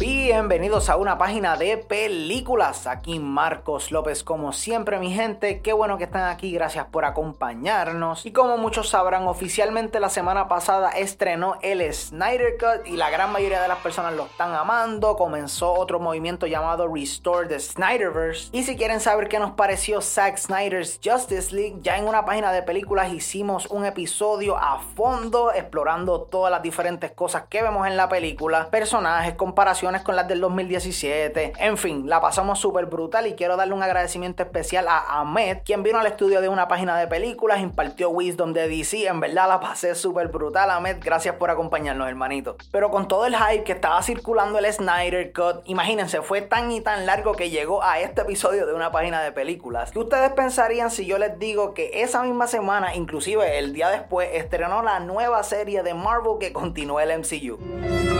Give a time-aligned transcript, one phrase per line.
[0.00, 2.86] Bienvenidos a una página de películas.
[2.86, 5.60] Aquí Marcos López, como siempre, mi gente.
[5.60, 6.50] Qué bueno que están aquí.
[6.50, 8.26] Gracias por acompañarnos.
[8.26, 13.30] Y como muchos sabrán, oficialmente la semana pasada estrenó el Snyder Cut y la gran
[13.30, 15.16] mayoría de las personas lo están amando.
[15.16, 18.48] Comenzó otro movimiento llamado Restore the Snyderverse.
[18.52, 22.50] Y si quieren saber qué nos pareció Zack Snyder's Justice League, ya en una página
[22.50, 27.96] de películas hicimos un episodio a fondo explorando todas las diferentes cosas que vemos en
[27.96, 31.54] la película, personajes, comparaciones con las del 2017.
[31.58, 35.82] En fin, la pasamos súper brutal y quiero darle un agradecimiento especial a Ahmed, quien
[35.82, 39.08] vino al estudio de una página de películas, impartió Wisdom de DC.
[39.08, 40.98] En verdad la pasé súper brutal, Ahmed.
[41.02, 42.56] Gracias por acompañarnos, hermanito.
[42.70, 46.80] Pero con todo el hype que estaba circulando el Snyder Cut, imagínense, fue tan y
[46.80, 49.90] tan largo que llegó a este episodio de una página de películas.
[49.90, 54.28] ¿Qué ustedes pensarían si yo les digo que esa misma semana, inclusive el día después,
[54.32, 58.11] estrenó la nueva serie de Marvel que continúa el MCU?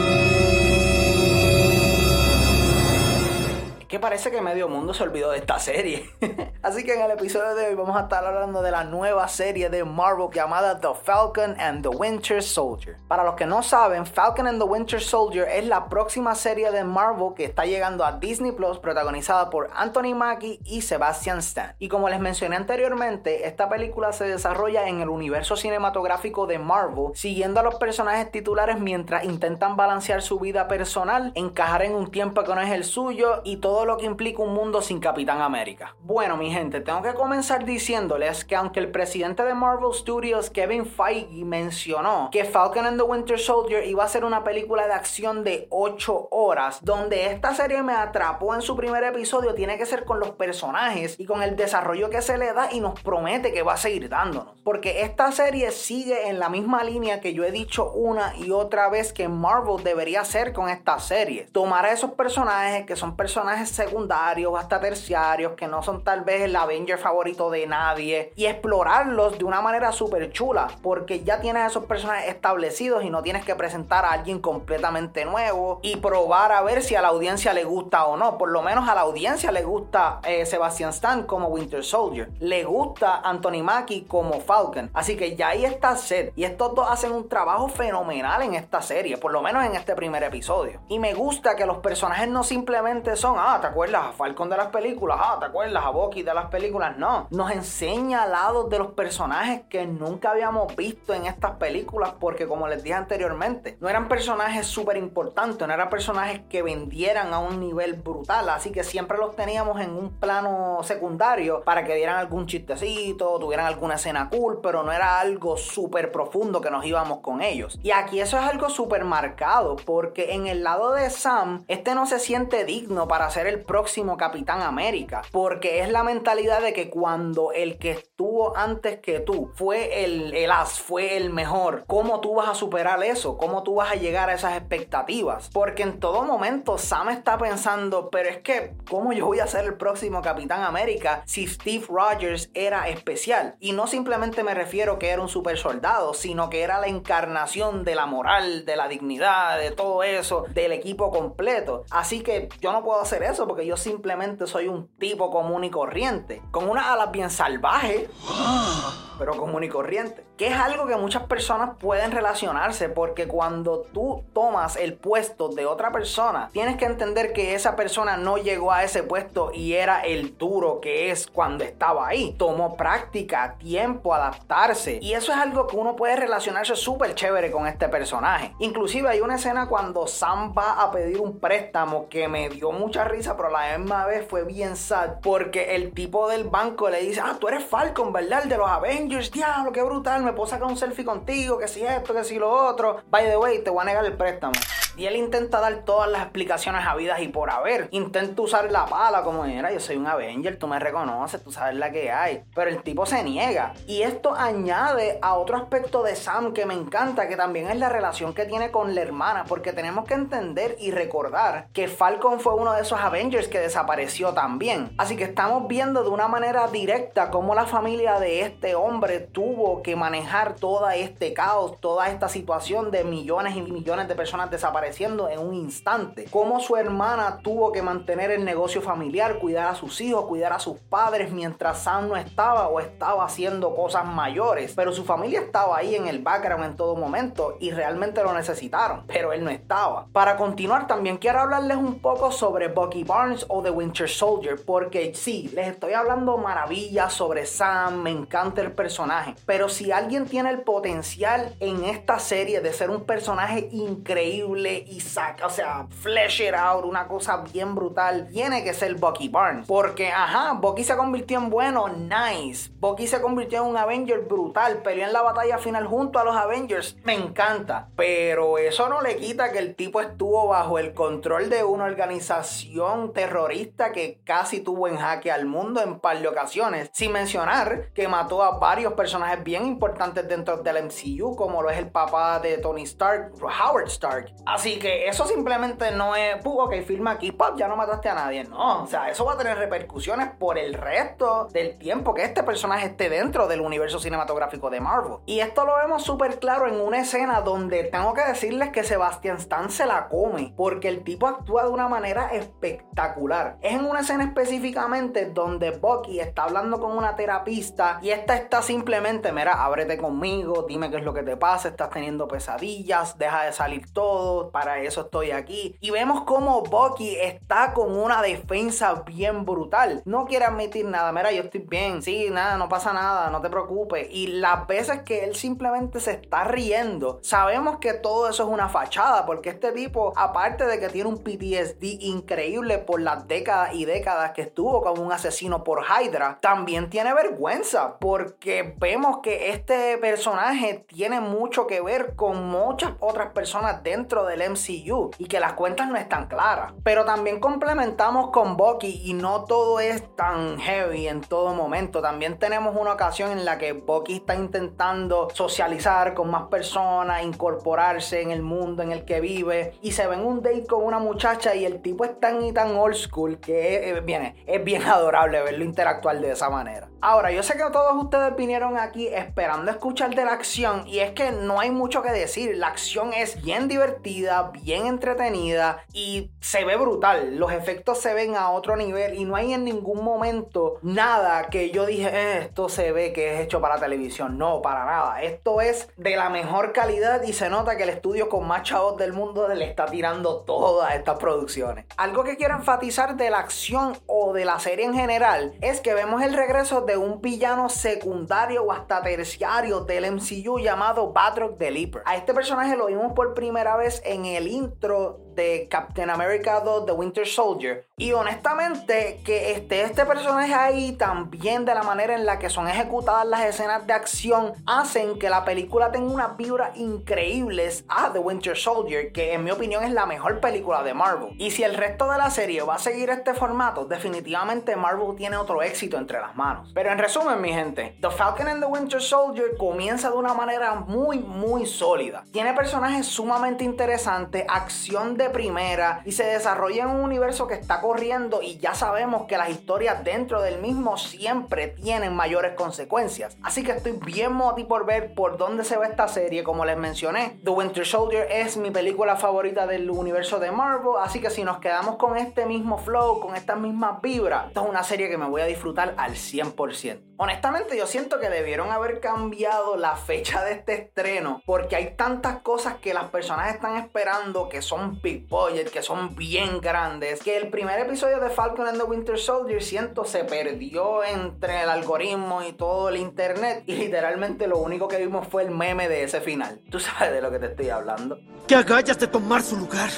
[3.92, 6.08] Que parece que medio mundo se olvidó de esta serie.
[6.62, 9.68] Así que en el episodio de hoy vamos a estar hablando de la nueva serie
[9.68, 12.96] de Marvel llamada The Falcon and the Winter Soldier.
[13.06, 16.84] Para los que no saben, Falcon and the Winter Soldier es la próxima serie de
[16.84, 21.74] Marvel que está llegando a Disney Plus protagonizada por Anthony Mackie y Sebastian Stan.
[21.78, 27.10] Y como les mencioné anteriormente, esta película se desarrolla en el universo cinematográfico de Marvel,
[27.12, 32.42] siguiendo a los personajes titulares mientras intentan balancear su vida personal, encajar en un tiempo
[32.42, 35.96] que no es el suyo y todo lo que implica un mundo sin Capitán América.
[36.00, 40.86] Bueno, mi gente, tengo que comenzar diciéndoles que aunque el presidente de Marvel Studios, Kevin
[40.86, 45.44] Feige, mencionó que Falcon and the Winter Soldier iba a ser una película de acción
[45.44, 50.04] de 8 horas, donde esta serie me atrapó en su primer episodio, tiene que ser
[50.04, 53.62] con los personajes y con el desarrollo que se le da y nos promete que
[53.62, 54.54] va a seguir dándonos.
[54.64, 58.88] Porque esta serie sigue en la misma línea que yo he dicho una y otra
[58.88, 61.48] vez que Marvel debería hacer con esta serie.
[61.52, 66.42] Tomar a esos personajes que son personajes secundarios, hasta terciarios, que no son tal vez
[66.42, 71.70] el Avenger favorito de nadie, y explorarlos de una manera súper chula, porque ya tienes
[71.70, 76.62] esos personajes establecidos y no tienes que presentar a alguien completamente nuevo y probar a
[76.62, 78.38] ver si a la audiencia le gusta o no.
[78.38, 82.64] Por lo menos a la audiencia le gusta eh, Sebastian Stan como Winter Soldier, le
[82.64, 87.12] gusta Anthony Mackie como Falcon, así que ya ahí está Seth, y estos dos hacen
[87.12, 90.80] un trabajo fenomenal en esta serie, por lo menos en este primer episodio.
[90.88, 94.56] Y me gusta que los personajes no simplemente son, ah, ¿te acuerdas a Falcon de
[94.56, 95.18] las películas?
[95.20, 96.98] Ah, ¿te acuerdas a Bucky de las películas?
[96.98, 102.48] No, nos enseña lados de los personajes que nunca habíamos visto en estas películas porque
[102.48, 107.38] como les dije anteriormente, no eran personajes súper importantes, no eran personajes que vendieran a
[107.38, 112.16] un nivel brutal, así que siempre los teníamos en un plano secundario para que dieran
[112.16, 117.20] algún chistecito, tuvieran alguna escena cool, pero no era algo súper profundo que nos íbamos
[117.20, 117.78] con ellos.
[117.84, 122.06] Y aquí eso es algo súper marcado porque en el lado de Sam, este no
[122.06, 125.22] se siente digno para ser el próximo Capitán América.
[125.30, 130.34] Porque es la mentalidad de que cuando el que estuvo antes que tú fue el,
[130.34, 133.36] el as, fue el mejor, ¿cómo tú vas a superar eso?
[133.36, 135.50] ¿Cómo tú vas a llegar a esas expectativas?
[135.52, 139.64] Porque en todo momento Sam está pensando, pero es que, ¿cómo yo voy a ser
[139.64, 143.56] el próximo Capitán América si Steve Rogers era especial?
[143.60, 147.84] Y no simplemente me refiero que era un super soldado, sino que era la encarnación
[147.84, 151.84] de la moral, de la dignidad, de todo eso, del equipo completo.
[151.90, 155.70] Así que yo no puedo hacer eso porque yo simplemente soy un tipo común y
[155.70, 158.08] corriente, con unas alas bien salvajes,
[159.22, 160.24] pero común y corriente.
[160.36, 165.64] Que es algo que muchas personas pueden relacionarse porque cuando tú tomas el puesto de
[165.64, 170.00] otra persona, tienes que entender que esa persona no llegó a ese puesto y era
[170.00, 172.34] el duro que es cuando estaba ahí.
[172.36, 174.98] Tomó práctica, tiempo, adaptarse.
[175.00, 178.56] Y eso es algo que uno puede relacionarse súper chévere con este personaje.
[178.58, 183.04] Inclusive hay una escena cuando Sam va a pedir un préstamo que me dio mucha
[183.04, 187.20] risa, pero la misma vez fue bien sad porque el tipo del banco le dice,
[187.22, 188.42] ah, tú eres Falcon, ¿verdad?
[188.42, 191.84] El de los Avengers, diablo, qué brutal, me puedo sacar un selfie contigo, que si
[191.84, 193.02] esto, que si lo otro.
[193.10, 194.54] By the way, te voy a negar el préstamo.
[194.96, 197.88] Y él intenta dar todas las explicaciones habidas y por haber.
[197.92, 201.76] Intenta usar la pala como era, yo soy un Avenger, tú me reconoces, tú sabes
[201.76, 202.44] la que hay.
[202.54, 203.72] Pero el tipo se niega.
[203.86, 207.88] Y esto añade a otro aspecto de Sam que me encanta, que también es la
[207.88, 209.44] relación que tiene con la hermana.
[209.48, 214.34] Porque tenemos que entender y recordar que Falcon fue uno de esos Avengers que desapareció
[214.34, 214.92] también.
[214.98, 219.82] Así que estamos viendo de una manera directa cómo la familia de este hombre tuvo
[219.82, 224.81] que manejar todo este caos, toda esta situación de millones y millones de personas desaparecidas
[224.82, 226.26] desapareciendo en un instante.
[226.30, 230.58] Cómo su hermana tuvo que mantener el negocio familiar, cuidar a sus hijos, cuidar a
[230.58, 234.72] sus padres mientras Sam no estaba o estaba haciendo cosas mayores.
[234.74, 239.04] Pero su familia estaba ahí en el background en todo momento y realmente lo necesitaron,
[239.06, 240.06] pero él no estaba.
[240.12, 245.14] Para continuar, también quiero hablarles un poco sobre Bucky Barnes o The Winter Soldier, porque
[245.14, 250.50] sí, les estoy hablando maravillas sobre Sam, me encanta el personaje, pero si alguien tiene
[250.50, 256.40] el potencial en esta serie de ser un personaje increíble y saca, o sea, flesh
[256.40, 260.96] it out, una cosa bien brutal, tiene que ser Bucky Barnes, porque ajá, Bucky se
[260.96, 265.58] convirtió en bueno, nice, Bucky se convirtió en un Avenger brutal, peleó en la batalla
[265.58, 270.00] final junto a los Avengers, me encanta, pero eso no le quita que el tipo
[270.00, 275.82] estuvo bajo el control de una organización terrorista que casi tuvo en jaque al mundo
[275.82, 280.84] en par de ocasiones, sin mencionar que mató a varios personajes bien importantes dentro del
[280.84, 284.32] MCU, como lo es el papá de Tony Stark, Howard Stark.
[284.78, 286.36] Que eso simplemente no es,
[286.70, 288.44] que firma aquí, pop, ya no mataste a nadie.
[288.44, 292.42] No, o sea, eso va a tener repercusiones por el resto del tiempo que este
[292.42, 295.18] personaje esté dentro del universo cinematográfico de Marvel.
[295.26, 299.38] Y esto lo vemos súper claro en una escena donde tengo que decirles que Sebastian
[299.38, 303.58] Stan se la come, porque el tipo actúa de una manera espectacular.
[303.60, 308.62] Es en una escena específicamente donde Bucky está hablando con una terapista y esta está
[308.62, 313.44] simplemente, mira, ábrete conmigo, dime qué es lo que te pasa, estás teniendo pesadillas, deja
[313.44, 315.76] de salir todo, para eso estoy aquí.
[315.80, 320.02] Y vemos cómo Bucky está con una defensa bien brutal.
[320.04, 323.50] No quiere admitir nada, mira, yo estoy bien, sí, nada, no pasa nada, no te
[323.50, 324.06] preocupes.
[324.10, 328.68] Y las veces que él simplemente se está riendo, sabemos que todo eso es una
[328.68, 333.84] fachada, porque este tipo, aparte de que tiene un PTSD increíble por las décadas y
[333.84, 339.96] décadas que estuvo como un asesino por Hydra, también tiene vergüenza, porque vemos que este
[339.98, 345.54] personaje tiene mucho que ver con muchas otras personas dentro del MCU y que las
[345.54, 346.72] cuentas no están claras.
[346.82, 352.00] Pero también complementamos con Bucky y no todo es tan heavy en todo momento.
[352.02, 358.20] También tenemos una ocasión en la que Bucky está intentando socializar con más personas, incorporarse
[358.20, 360.98] en el mundo en el que vive y se ve en un date con una
[360.98, 364.82] muchacha y el tipo es tan y tan old school que es, bien, es bien
[364.82, 366.88] adorable verlo interactuar de esa manera.
[367.00, 371.10] Ahora, yo sé que todos ustedes vinieron aquí esperando escuchar de la acción y es
[371.12, 372.56] que no hay mucho que decir.
[372.56, 377.36] La acción es bien divertida, bien entretenida y se ve brutal.
[377.36, 381.70] Los efectos se ven a otro nivel y no hay en ningún momento nada que
[381.70, 384.38] yo dije, eh, esto se ve que es hecho para televisión.
[384.38, 385.22] No, para nada.
[385.22, 388.96] Esto es de la mejor calidad y se nota que el estudio con más chavos
[388.96, 391.86] del mundo le está tirando todas estas producciones.
[391.96, 395.94] Algo que quiero enfatizar de la acción o de la serie en general es que
[395.94, 401.70] vemos el regreso de un villano secundario o hasta terciario del MCU llamado Batroc the
[401.70, 402.02] Leaper.
[402.04, 406.86] A este personaje lo vimos por primera vez en el intro de Captain America 2
[406.86, 407.86] The Winter Soldier.
[407.96, 412.68] Y honestamente, que esté este personaje ahí también de la manera en la que son
[412.68, 418.18] ejecutadas las escenas de acción, hacen que la película tenga unas vibras increíbles a The
[418.18, 421.34] Winter Soldier, que en mi opinión es la mejor película de Marvel.
[421.38, 425.36] Y si el resto de la serie va a seguir este formato, definitivamente Marvel tiene
[425.36, 426.72] otro éxito entre las manos.
[426.74, 430.74] Pero en resumen, mi gente, The Falcon and the Winter Soldier comienza de una manera
[430.74, 432.24] muy, muy sólida.
[432.32, 437.80] Tiene personajes sumamente interesantes, acción de primera y se desarrolla en un universo que está
[437.80, 443.36] corriendo y ya sabemos que las historias dentro del mismo siempre tienen mayores consecuencias.
[443.42, 446.44] Así que estoy bien motivado por ver por dónde se va esta serie.
[446.44, 451.20] Como les mencioné, The Winter Soldier es mi película favorita del universo de Marvel, así
[451.20, 454.82] que si nos quedamos con este mismo flow, con estas mismas vibras, esta es una
[454.82, 457.11] serie que me voy a disfrutar al 100%.
[457.22, 462.38] Honestamente yo siento que debieron haber cambiado la fecha de este estreno porque hay tantas
[462.38, 467.78] cosas que las personas están esperando que son que son bien grandes, que el primer
[467.78, 472.88] episodio de Falcon and the Winter Soldier siento se perdió entre el algoritmo y todo
[472.88, 476.60] el internet y literalmente lo único que vimos fue el meme de ese final.
[476.72, 478.18] Tú sabes de lo que te estoy hablando.
[478.48, 479.90] Que agallas de tomar su lugar.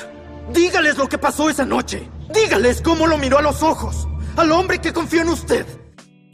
[0.51, 2.07] Dígales lo que pasó esa noche.
[2.35, 4.07] Dígales cómo lo miró a los ojos.
[4.37, 5.84] Al hombre que confió en usted.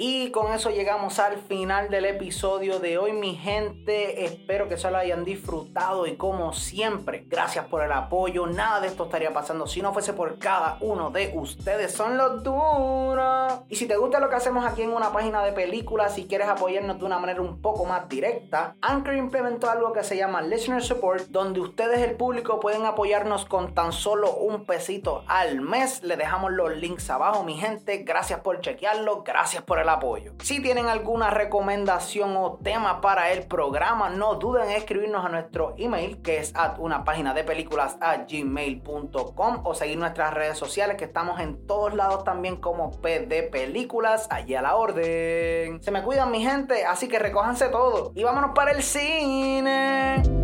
[0.02, 4.25] Y con eso llegamos al final del episodio de hoy, mi gente.
[4.25, 8.47] Espero que se lo hayan disfrutado y como siempre, gracias por el apoyo.
[8.47, 11.92] Nada de esto estaría pasando si no fuese por cada uno de ustedes.
[11.92, 13.61] Son los duros.
[13.69, 16.49] Y si te gusta lo que hacemos aquí en una página de películas, si quieres
[16.49, 20.83] apoyarnos de una manera un poco más directa, Anchor implementó algo que se llama Listener
[20.83, 26.02] Support, donde ustedes, el público, pueden apoyarnos con tan solo un pesito al mes.
[26.02, 27.99] Le dejamos los links abajo, mi gente.
[27.99, 29.25] Gracias por chequearlo.
[29.25, 30.32] Gracias por el apoyo.
[30.42, 35.75] Si tienen alguna recomendación o tema para el programa, no duden en escribirnos a nuestro
[35.78, 40.97] email que es a una página de películas a gmail.com o seguir nuestras redes sociales
[40.97, 45.82] que estamos en todos lados también como PD Películas, allí a la orden.
[45.82, 50.39] Se me cuidan mi gente, así que recójanse todo y vámonos para el cine.